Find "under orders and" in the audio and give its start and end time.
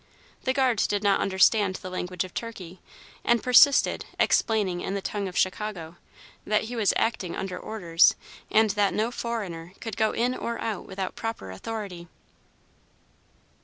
7.35-8.71